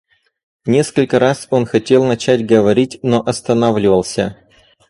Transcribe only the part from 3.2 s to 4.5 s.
останавливался.